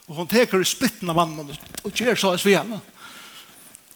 [0.07, 1.49] Og hun teker i splitten av mannen
[1.83, 2.77] og gjør så i svene.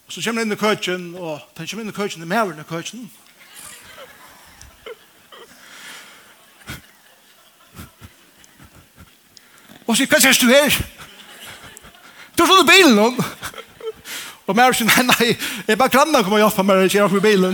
[0.06, 2.64] Og så kommer hun inn i køkken og den kommer inn i køkken i mæveren
[2.64, 3.06] i køkken.
[9.86, 10.80] Og sier, hva sier du her?
[12.34, 13.26] Du er sånn bilen, bilen.
[14.46, 17.06] Og mer sier, nei, nei, jeg er bare grann kommer og hjelper meg, jeg er
[17.06, 17.54] oppe i bilen.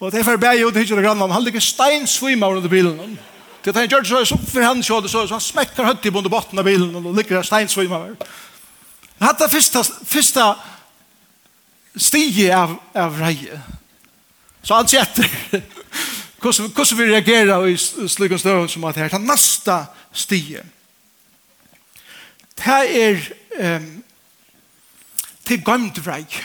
[0.00, 3.18] Og det er for bæg ut hittir hittjene grannan, han ligger stein svima under bilen.
[3.64, 6.10] Det er han gjør så, så for han kjød, så så han smekker høtt i
[6.10, 8.02] bunde botten av bilen, og ligger der steinsvima.
[9.20, 10.44] Hatt det første, første
[11.96, 13.60] stige av, av reie.
[14.62, 15.62] Så han sier etter,
[16.42, 20.62] hvordan vi reagerer i slik og støvn som at her, han nasta stige.
[22.56, 23.24] Det er,
[23.58, 23.88] um,
[25.46, 26.44] til gømt reie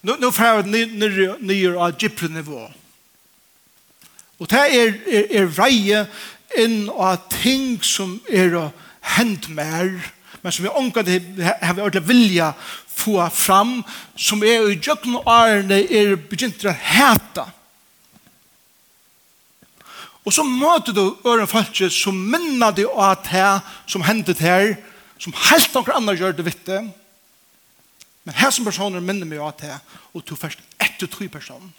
[0.00, 2.70] nu nu får vi ner ner av djupare nivå.
[4.38, 6.06] Och det är är er, reje
[6.58, 11.18] in av ting som är hänt mer men som vi onkar det
[11.62, 12.54] har vi ordla vilja
[12.86, 13.82] få fram
[14.16, 17.50] som är i jökna arne är begynt att häta.
[20.22, 24.76] Och så möter du ören falske som minnar dig av det som hände det här
[25.18, 26.68] som helt några andra gör det vitt
[28.24, 29.76] Men her som personer minner meg av det,
[30.12, 31.70] og du først etter tre personer.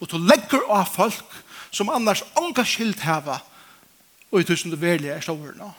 [0.00, 1.40] Og du legger av folk
[1.74, 3.40] som annars ånga skilt heva,
[4.30, 5.70] og i tusen du velger er stående.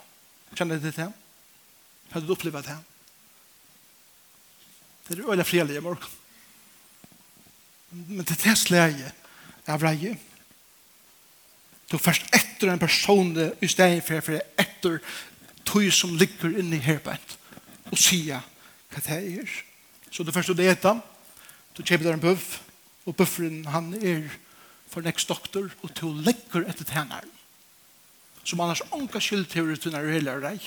[0.55, 1.11] Kjenner du det til?
[2.11, 2.77] Har du opplevd det?
[5.05, 6.11] Det er øyla frelige i morgen.
[7.91, 9.11] Men det er slæge
[9.67, 10.15] av reie.
[11.91, 14.99] Du først etter en person i stedet for etter
[15.65, 17.35] tog som ligger inne i herbeid
[17.91, 18.41] og sier
[18.95, 19.55] hva det er.
[20.11, 20.95] Så du først du eta,
[21.75, 22.61] du kjøper der en buff,
[23.05, 24.29] og bufferen han er
[24.89, 27.31] for next doktor, og du legger etter tænaren.
[28.45, 30.63] Som annars anka skyld til å tunne heller deg,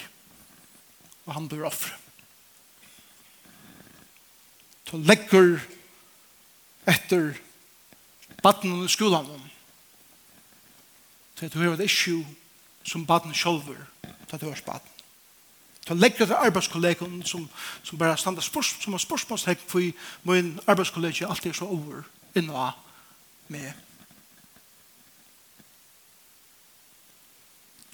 [1.27, 1.95] og han bør offre.
[4.89, 5.61] Du legger
[6.89, 7.37] etter
[8.43, 9.49] baden i skolen.
[11.39, 12.27] til at du har et issue
[12.83, 14.98] som baden sjølver, til at du har baden.
[15.89, 17.47] Ta lekka til arbeidskollegaen som,
[17.83, 19.85] som bare standa spurs, som har spørsmålstegn for
[20.29, 22.03] min arbeidskollega alltid er så over
[22.37, 22.73] inna
[23.49, 23.73] med.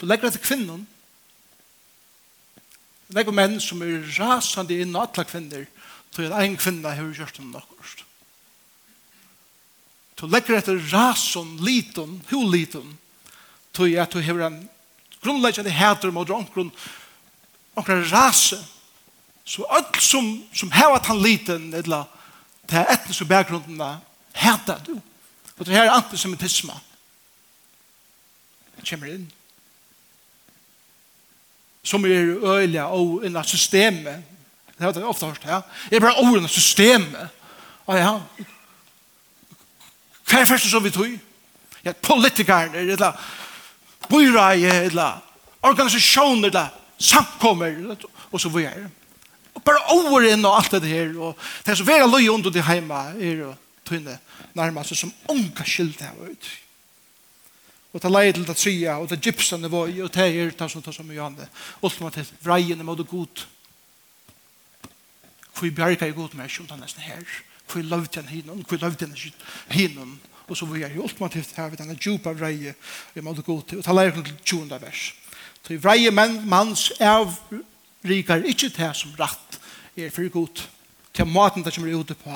[0.01, 0.89] Ta lekka til kvinnen
[3.15, 5.67] Legg menn som er rasande inn og alle kvinner
[6.17, 8.03] til at en kvinne har gjort dem nokkurst.
[10.19, 12.97] Du legger etter rasen liten, huliten,
[13.75, 14.61] til at du har en
[15.21, 16.73] grunnleggende hæter mot omkron
[17.77, 18.59] okkar rase,
[19.45, 22.05] så alt som, som hever at han liten, eller
[22.69, 23.99] til er etniske bakgrunderna,
[24.35, 25.01] heter du.
[25.59, 26.73] Og det her er antisemitisme.
[28.77, 29.27] Det kommer inn.
[31.85, 34.25] Som er øyelig og inna systemet.
[34.79, 35.61] Det har jeg ofte hørt, ja.
[35.91, 37.29] Jeg er bare over inna systemet.
[37.87, 38.19] Og ja,
[40.25, 41.19] hva er første som vi tog?
[41.85, 43.13] Ja, politikerne, eller
[44.09, 45.21] byreie, eller
[45.63, 47.97] organisasjoner, eller samkommer,
[48.31, 48.91] og så videre.
[49.55, 52.51] Og bare over inn og alt det her, og det er så vera løy under
[52.51, 53.55] det heima, er og
[53.87, 54.19] tøyne
[54.55, 56.51] nærmest som unga skilt her ut.
[57.95, 60.83] Og ta leie til det tria, og det gypsene vøy, og det er, det som
[60.83, 61.47] ta som gjerne,
[61.83, 63.45] ultimativt, vreien er måte god.
[65.55, 67.23] Hvor bjerga er god med, som ta nesten her,
[67.71, 69.15] hvor lovt han hinnom, hvor lovt han
[69.71, 72.75] hinnom, og så vi jeg, jo ultimativt her, vi denne djupa vreie,
[73.15, 75.13] vi måte god til, og ta leie til tjunda vers.
[75.65, 77.39] Så i vreie menn, manns av
[78.05, 79.59] rikar ikkje til som ratt
[79.97, 80.65] er for god.
[81.15, 82.35] Til maten det er ute på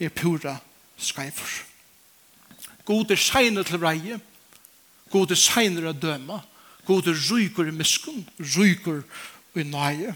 [0.00, 0.56] er pura
[0.96, 1.66] skreifer.
[2.88, 4.16] God er segne til vreie.
[5.12, 6.40] God er segne å døma.
[6.86, 8.24] God er ryker i miskunn.
[8.38, 9.02] Ryker
[9.60, 10.14] i nøye.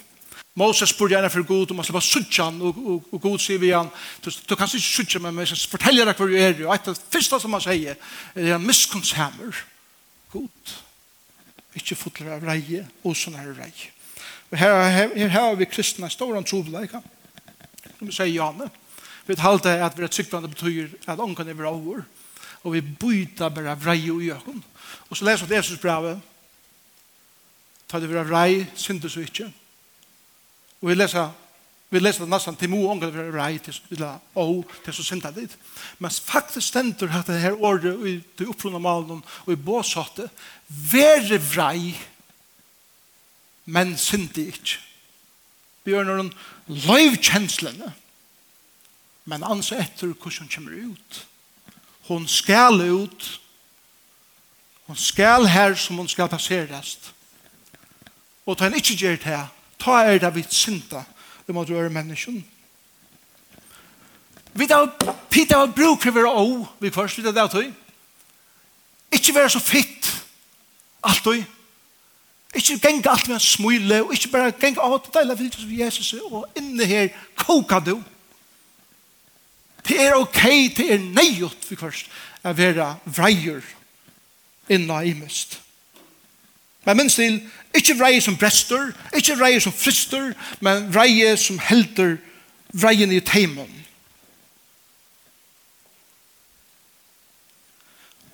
[0.56, 3.42] Moses spør gjerne for god om å slippe bare suttje han, og, og, og god
[3.42, 3.88] sier vi han,
[4.22, 6.90] du, du kan ikke suttje meg, men jeg forteller deg hva du er, og et
[6.92, 7.98] av det første som han sier,
[8.38, 9.64] er en miskunnshemmer.
[10.30, 10.74] god
[11.74, 13.90] ikke fotler av reie, og sånn er reie.
[14.50, 17.00] Og her, her, her har vi kristne store trobeleika,
[17.98, 18.68] som vi sier Janne.
[19.26, 22.04] Vi talte at vi er tryggvande betyr at ångan er over,
[22.62, 24.62] og vi byter bare reie og jøkken.
[25.08, 26.20] Og så leser vi Jesus brevet,
[27.88, 29.48] ta det vi av reie, syndes vi ikke.
[30.82, 31.32] Og vi leser
[31.94, 34.46] Vi leser det nesten til mo ångel er rei til å
[34.82, 35.52] til så synda dit.
[36.02, 40.26] Men faktisk stendur at det her året i det opprunna malen og i båsatte
[40.90, 41.94] være vrei
[43.70, 44.80] men syndi ikke.
[45.84, 46.32] Vi gjør noen
[46.66, 47.92] løyvkjenslene
[49.30, 51.22] men ansa etter hvordan hun kommer ut.
[52.10, 53.30] Hun skal ut
[54.84, 56.98] hun skal her som hun skal passeres.
[58.44, 59.46] og ta en ikke gjør det her
[59.78, 61.04] ta er det vi synda
[61.46, 62.44] vi måtte være mennesken.
[64.54, 64.86] Vi da
[65.30, 66.44] Peter var bruk for å være å,
[66.80, 67.72] vi først, vi da det tog.
[69.14, 70.10] Ikke være så fitt,
[71.02, 71.42] alt og.
[72.54, 75.72] Ikke genge alt med en smule, og ikke bare genge av det deilige vildt som
[75.74, 77.08] Jesus og inne her
[77.40, 77.96] koka du.
[79.84, 80.42] Det er ok,
[80.76, 82.06] det er nøyot, vi først,
[82.46, 83.66] å være vreier
[84.70, 85.58] innan i mest.
[86.84, 87.40] Men minst til,
[87.74, 92.16] ikke vreie som brester, ikke vreie som frister, men vreie som helter
[92.72, 93.70] vreien i teimen.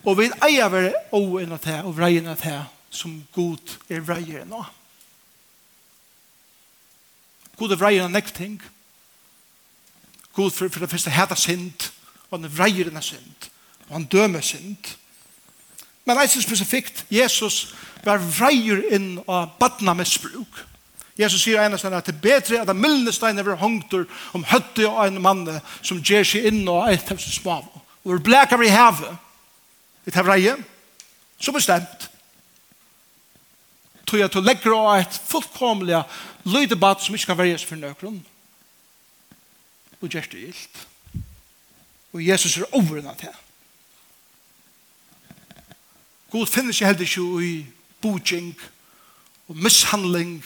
[0.04, 2.58] Og vi eier være åen av det og vreien av det
[2.90, 4.62] som god er vreien nå.
[7.60, 8.56] God er vreien av nekv ting.
[10.32, 11.90] God for, for det første heta synd,
[12.30, 13.50] og han er vreien av synd,
[13.88, 14.94] og han dømer synd.
[16.04, 20.64] Men det eisen spesifikt, Jesus var vreier inn av badna misbruk.
[21.20, 24.44] Jesus sier ena stedet at det er bedre at det mildne steiner var hongter om
[24.48, 25.42] høtte og en mann
[25.82, 27.66] som gjer seg inn og et av sin smav.
[28.06, 29.18] Og det blek av i havet.
[30.06, 30.62] Det er vreier.
[31.40, 32.08] Så bestemt.
[34.08, 36.00] Tog jeg til å legge av et fullkomlig
[36.48, 38.22] lydebatt som ikke kan verges for nøkron.
[40.00, 40.80] Og gjør det gilt.
[42.16, 43.36] Og Jesus er overrunnet til.
[46.30, 47.54] God finnes ikke heldig ikke i
[48.02, 48.54] budging
[49.48, 50.40] og mishandling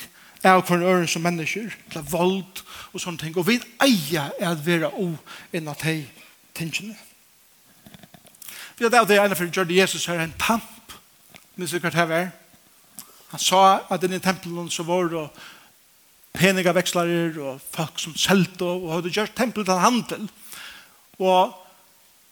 [0.44, 2.62] av hver øren som mennesker, til vold
[2.92, 3.36] og sånne ting.
[3.36, 5.14] Og vi eier er at være o
[5.52, 6.04] enn at hei
[6.54, 6.96] tingene.
[8.76, 10.94] Vi har det av det ene for gjør det Jesus her en tamp,
[11.56, 12.30] minns du hvert her er.
[13.30, 15.28] Han sa at inne i tempelen så var det
[16.34, 20.26] peniga vekslarer og folk som selte og hadde gjort tempelet til handel.
[21.22, 21.54] Og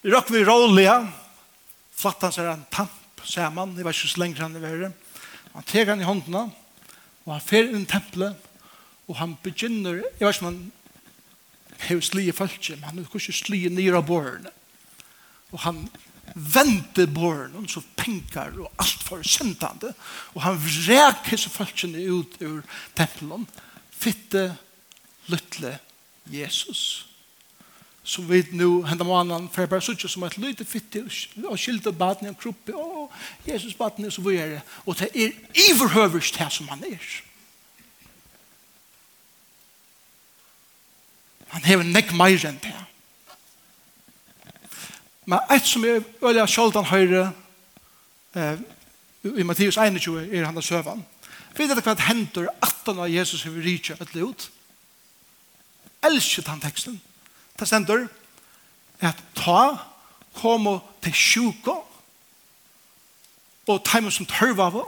[0.02, 0.96] vi råk vi rålige,
[1.94, 4.94] flatt han seg en tamp, sier man, det var ikke så lenge han i verden.
[5.52, 6.46] Han teker han i håndene,
[7.24, 8.48] og han fer inn i tempelet,
[9.10, 10.62] og han begynner, jeg vet ikke om han
[11.82, 14.52] har slige folk, men han har ikke slige nye av bårene.
[15.52, 15.82] Og han
[16.34, 19.90] venter båren, og så penkar og alt for sentande
[20.32, 22.62] og han vrek hese folkene ut ur
[22.96, 23.44] tempelen
[24.02, 24.56] fitte,
[25.30, 25.76] lytle,
[26.32, 27.11] Jesus
[28.04, 31.04] så vi nu hända månaden för bara såg som ett litet fitte
[31.48, 33.12] och skilta barn i en kropp och
[33.44, 35.32] Jesus barn så vad är det och det är
[35.70, 37.22] överhövligt här som han är
[41.48, 42.84] han har nek mer än det
[45.24, 47.28] men ett som jag öliga sjöldan höjre
[48.32, 48.58] eh,
[49.22, 51.04] i Matteus 21 är han där sövan
[51.56, 54.50] vet du vad händer att när Jesus har rikert ut
[56.00, 57.00] älskar han texten
[57.58, 58.08] Det stender
[59.02, 59.62] at ta
[60.38, 60.68] kom
[61.02, 61.74] til sjuka
[63.70, 64.82] og ta med som tørva av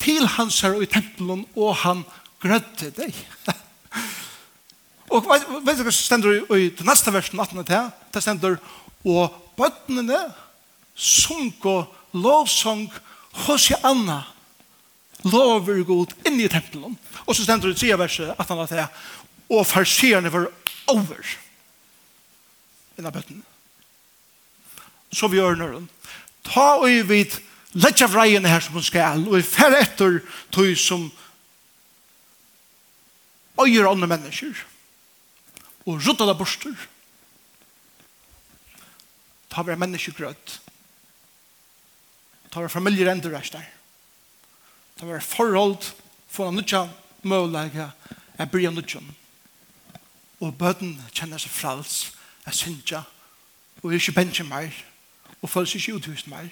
[0.00, 2.04] til hans her i tempelen og han
[2.40, 3.16] grødde deg.
[5.12, 7.90] og vet, du hva som stender i, i den neste versen 18 til?
[8.14, 8.56] Det stender
[9.04, 10.22] og bøttene
[10.96, 12.88] sunk og lovsang
[13.46, 14.22] hos jeg anna
[15.28, 16.96] lover god inn i tempelen.
[17.26, 18.84] Og så stender det i tredje verset 18 til
[19.50, 20.46] og farsierne var
[20.88, 21.30] over
[23.00, 23.40] innan bøtten.
[25.12, 25.88] Så vi gjør nøren.
[26.46, 27.34] Ta og vi vid
[27.74, 30.20] letja vreien her som hun skal, og vi fer etter
[30.54, 31.08] tog som
[33.60, 34.54] øyer andre mennesker,
[35.86, 36.74] og rutta da borster.
[39.50, 40.60] Ta vi mennesker grøtt.
[42.50, 43.66] Ta vi familier ender der.
[44.98, 45.92] Ta vi forhold,
[46.30, 46.84] for å nødja
[47.26, 47.90] møvlega,
[48.38, 49.02] jeg bryr nødja.
[50.40, 52.12] Og bøten kjenner seg frals,
[52.46, 53.02] jeg synger,
[53.82, 54.70] og er ikke bensje mer,
[55.42, 56.48] og føles ikke uthust mer,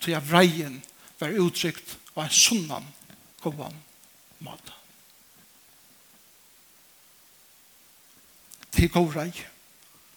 [0.00, 0.82] til jeg vreien
[1.20, 2.86] var uttrykt og en sunnan
[3.40, 3.76] kom an
[4.40, 4.72] mat.
[8.72, 9.32] Til vrei,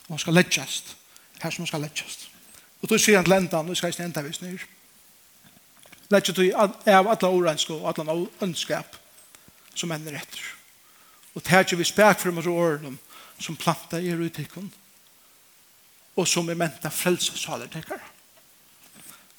[0.07, 0.95] og han skal letjast,
[1.41, 2.29] her som han skal letjast.
[2.81, 4.59] Og då sier han til enda, og skal ikke enda vis nyr.
[6.11, 8.97] Letjast du av alle årensko og alle ønskap
[9.75, 10.41] som ender etter.
[11.33, 12.97] Og det er ikke vi spek for de årene
[13.39, 14.82] som planta er ut i kunden
[16.15, 18.01] og som er ment av frelsesaler tekkere.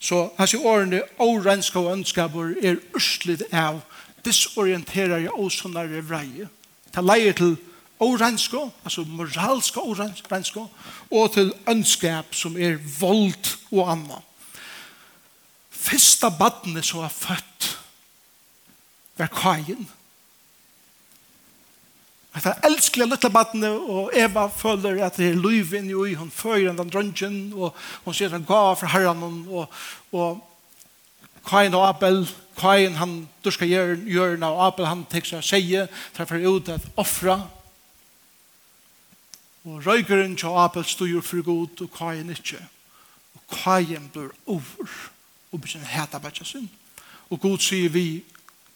[0.00, 3.80] Så hans i årene årenska og ønskaper er urslid av
[4.24, 6.48] disorienterer i åsonare vreie.
[6.92, 7.56] Ta leier til
[8.04, 10.66] årenska, altså moralska årenska,
[11.10, 14.20] og til ønskap som er vold og anna.
[15.70, 17.70] Fyrsta badne som er født
[19.16, 19.86] var kajen,
[22.34, 26.72] At han elsker lilla badne, og Eva føler at det er løyven i hun fører
[26.74, 29.70] den drøntgen, og hun sier han gav for herren, og,
[30.12, 30.42] og
[31.46, 32.24] Kain og Abel,
[32.58, 37.38] Kain han duska hjørna, og Abel han tek seg seie, treffer ut at offra.
[39.64, 42.58] Og røygeren til Abel styr for god, og Kain ikke.
[43.34, 44.90] Og Kain blir over,
[45.52, 46.70] og blir heta bætja sin.
[47.30, 48.24] Og god sier vi,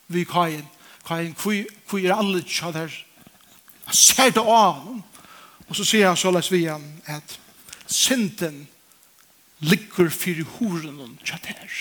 [0.07, 0.63] vi Kain,
[1.07, 2.93] Kain, hvor er alle kjadar,
[3.89, 5.01] Han ser det av honom.
[5.69, 7.37] Og så sier han så lest vi han at
[7.89, 8.67] synden
[9.65, 11.73] ligger fyrir horen og kjater.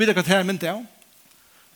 [0.00, 0.80] Vet du hva det her mynd av?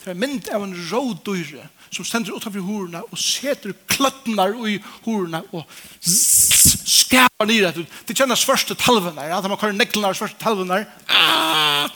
[0.01, 5.43] Det er mynd av en rådøyre som stender utenfor horene og seter kløttene i horene
[5.53, 5.68] og
[6.01, 7.85] skapar nere.
[8.09, 9.29] Det kjennes første talvene.
[9.29, 10.85] At man kører neklene av første talvene.
[11.12, 11.93] Ah!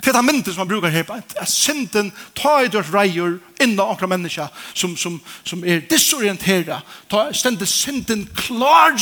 [0.00, 4.08] Det er myndet som man brukar her, at synden tar i dørt reier innan okra
[4.08, 6.80] menneska som, som, som er disorientera,
[7.10, 8.96] tar stendet synden klar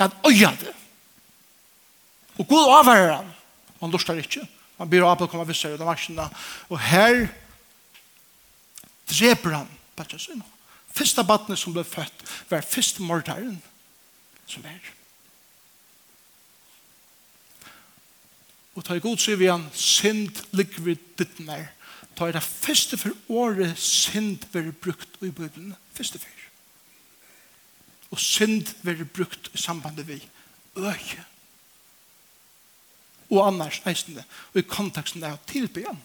[0.00, 0.74] at øya det.
[2.38, 3.32] Og god avhører han,
[3.78, 4.44] og han lustar ikke.
[4.80, 6.28] Han blir av på å komme vissere ut av vaksina,
[6.68, 7.26] og her
[9.10, 10.40] dreper han Batjasin.
[10.96, 13.58] Fyrsta badne som ble født var fyrst mordaren
[14.48, 14.80] som er.
[18.78, 21.70] Og ta i god sier vi han, synd ligger vi ditt nær.
[22.16, 25.74] Ta i det første for året synd være brukt i bøyden.
[25.96, 26.46] Første for.
[28.10, 30.20] Og synd være brukt i sambandet vi.
[30.76, 31.24] Øye.
[33.30, 34.24] Og annars eisende.
[34.52, 36.00] Og i konteksten er å tilbe igjen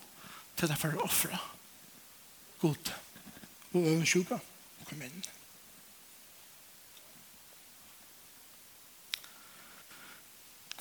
[0.58, 1.38] til det for å offre.
[2.62, 2.92] God.
[3.74, 4.42] Og øve sjuka.
[4.90, 5.24] Kom inn.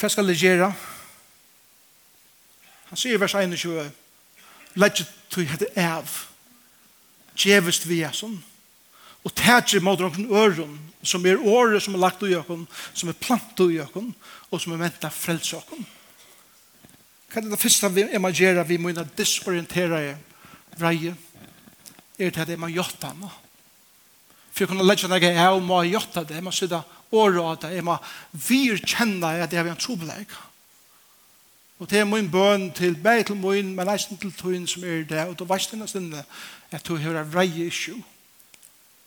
[0.01, 0.69] Hva skal jeg gjøre?
[0.69, 0.94] Hva skal jeg gjøre?
[2.91, 3.91] Han sier i vers 21,
[4.75, 6.11] Lætje tog hette av,
[7.39, 8.37] djevest vi er sånn,
[9.25, 13.21] og tætje mot noen øren, som er året som er lagt i økken, som er
[13.21, 14.11] plantet i økken,
[14.51, 15.87] og som er ventet frelse økken.
[17.31, 20.03] Hva er det første vi er man gjør, vi må inn disorientere
[20.79, 21.15] vreie,
[22.19, 23.31] er det det man gjør det nå.
[24.55, 26.83] For jeg kunne legge noe av, må jeg gjøre det, jeg må sitte
[27.15, 27.97] året av det, jeg må
[28.47, 30.37] virkjenne at jeg har en trobelegg.
[31.79, 35.03] Og det er min bøn til meg til min, men eisen til tøyen som er
[35.09, 36.25] det, og du vet denne sinne
[36.71, 38.03] at du hører reie issue.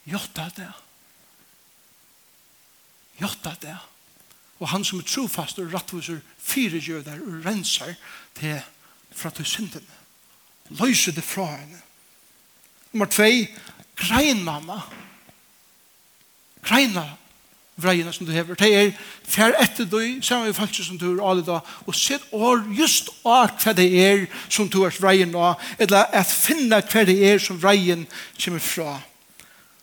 [0.06, 0.68] Jotta det.
[3.20, 3.76] Jotta det.
[4.58, 7.94] Og han som er trofast og rattviser fire jøder og renser
[8.34, 8.60] til
[9.10, 9.96] fra til syndene.
[10.68, 11.80] Løser det fra henne.
[12.92, 13.22] Nummer 2,
[13.96, 14.80] grein mamma.
[16.62, 17.27] Grein mamma
[17.78, 18.58] vreiene som du hever.
[18.58, 18.90] Det er
[19.22, 23.10] fer etter du, samme med folk som du er alle da, og sett år just
[23.24, 27.38] år hva det er som du er vreien av, eller at finne hva det er
[27.42, 28.06] som vreien
[28.38, 28.98] kommer fra.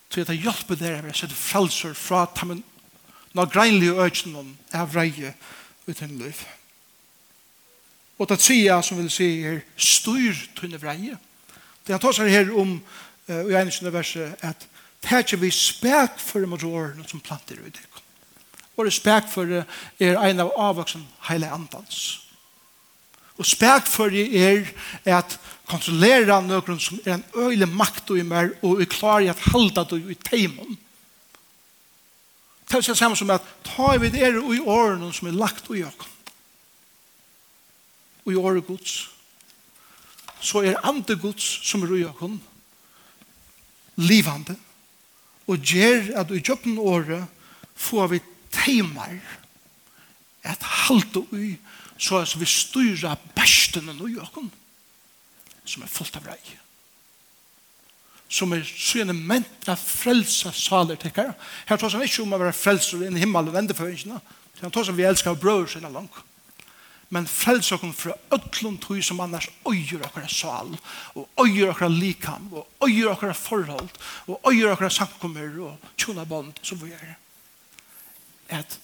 [0.10, 2.64] Så jeg tar hjelp med dere, jeg setter frelser fra tammen,
[3.36, 5.34] når greinlige økene om er vreie
[5.88, 6.46] uten liv.
[8.20, 11.18] Og det sier som vil si er styr tunne vreie.
[11.84, 12.78] Det han tar seg her om,
[13.28, 14.68] uh, i er ikke verset, at
[15.06, 18.04] tætje vi spek for mot årene som planter ut det.
[18.76, 22.26] Og spek for er en av avvoksen hele andans.
[23.40, 24.68] Og spek for er
[25.06, 25.38] at
[25.68, 29.44] kontrollere noen som er en øyelig makt og i mer og er klar i at
[29.52, 30.78] halda du i teimen.
[32.66, 35.70] Det er det samme som at ta vi det er i årene som er lagt
[35.70, 36.12] i åkken.
[38.26, 39.10] Og i året gods.
[40.42, 42.40] Så er andre gods som er i åkken
[43.96, 44.58] livande
[45.46, 47.26] og gjør at i kjøkken året
[47.76, 48.22] får vi
[48.54, 49.18] teimer
[50.46, 51.56] at halte ui
[51.98, 54.52] så at vi styrer bestene i åkken
[55.66, 56.40] som er fullt av rei
[58.36, 61.34] som er syne ment av frelsa saler tekkar.
[61.70, 64.18] Her tar han ikke om å være frelser inn i himmel og endeføringene.
[64.64, 66.18] Han tås han vi elskar brød sinne langt
[67.14, 70.72] men frels okkur fra öllum tui som annars øyer okkara sal,
[71.16, 73.90] og øyer okkar likam, og øyer okkar forhold,
[74.28, 77.16] og øyer okkar sankummer og tjona bond, som vi er.
[78.50, 78.80] At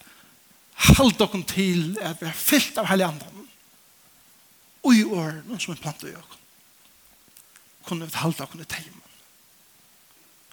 [0.91, 3.47] halda okkur til at vi er fyllt av heilig andan,
[4.82, 6.38] og i åren som er planta i okkur,
[7.86, 9.07] kunne vi halda okkur i teimen,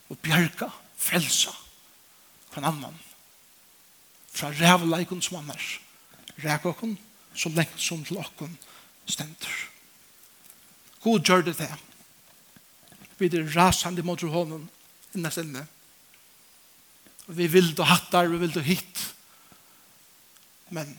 [0.08, 1.52] og bjerga, frelsa,
[2.48, 2.96] på en annan,
[4.32, 5.76] fra rævleikon som annars,
[6.40, 6.96] ræk okken,
[7.38, 8.56] så lengt som til åkken
[9.06, 9.58] stender.
[11.02, 11.70] God gjør det det.
[13.18, 14.66] Vi er rasende mot hånden
[15.14, 15.64] innes sinne.
[17.28, 19.04] Vi vil du hattar, vi vil du hit.
[20.74, 20.96] Men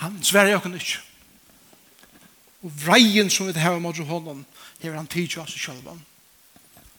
[0.00, 1.02] han sverger åkken ikke.
[2.60, 4.44] Og vreien som vi har mot hånden
[4.80, 5.84] hever han tid til oss selv.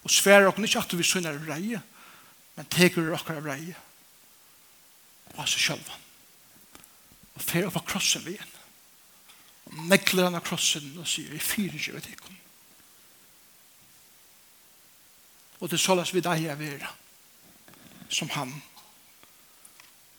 [0.01, 1.81] Og sverger åkken ikke at vi synder vreie,
[2.55, 3.75] men teker åkker av vreie.
[5.33, 5.85] Og oss selv
[7.41, 8.57] og fer opp av krossen vi igjen.
[9.71, 12.37] Og negler han av krossen og sier, jeg fyrer ikke ved ikke.
[15.61, 16.85] Og det såles vi deg av er
[18.11, 18.53] som han.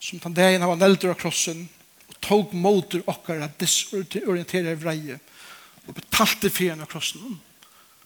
[0.03, 1.65] Som den av han eldre av krossen
[2.09, 5.19] og tog motor okkar at disorienterer vreie
[5.87, 7.41] og betalte fyren av krossen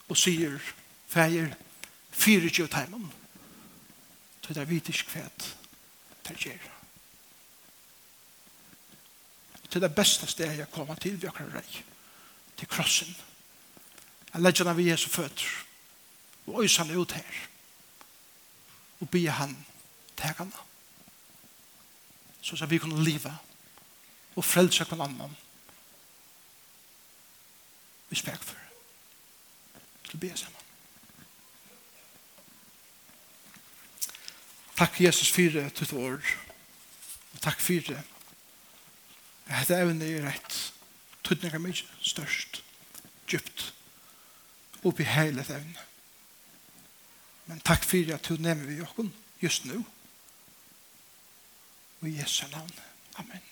[0.06, 0.56] og sier,
[1.10, 1.52] feir,
[2.12, 3.10] fyrer ikke ved heimen.
[4.40, 5.52] Så det er vitisk kvæt
[6.28, 6.76] til gjerra
[9.70, 11.82] til det beste stedet jeg kommer til vi akkurat rei
[12.56, 13.16] til krossen.
[14.32, 15.64] Jeg legger den ved Jesu føtter.
[16.46, 17.48] Og øyser han ut her.
[19.00, 19.56] Og be han
[20.16, 20.52] teg han
[22.46, 23.38] så at vi kunne leve
[24.36, 25.36] og frelse hver annen.
[28.08, 28.60] Vi spek for
[30.06, 30.62] til å be sammen.
[34.76, 36.22] Takk Jesus for tutt år.
[37.34, 38.04] Og takk for det.
[39.47, 40.57] Hette evne er rett.
[41.26, 42.61] Tøtninga mykje, størst,
[43.30, 43.72] djupt,
[44.86, 45.86] oppi heile evne.
[47.47, 49.84] Men takk fyrir at du nevner vi jokken just nu.
[52.01, 52.74] Og i Jesu navn.
[53.18, 53.45] Amen.